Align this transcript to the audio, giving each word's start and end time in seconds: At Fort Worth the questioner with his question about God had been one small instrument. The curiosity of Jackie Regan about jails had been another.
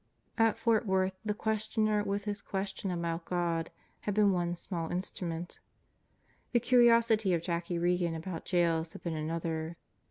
At 0.39 0.57
Fort 0.57 0.87
Worth 0.87 1.19
the 1.23 1.35
questioner 1.35 2.03
with 2.03 2.25
his 2.25 2.41
question 2.41 2.89
about 2.89 3.23
God 3.25 3.69
had 3.99 4.15
been 4.15 4.31
one 4.31 4.55
small 4.55 4.89
instrument. 4.89 5.59
The 6.53 6.59
curiosity 6.59 7.35
of 7.35 7.43
Jackie 7.43 7.77
Regan 7.77 8.15
about 8.15 8.43
jails 8.45 8.93
had 8.93 9.03
been 9.03 9.15
another. 9.15 9.77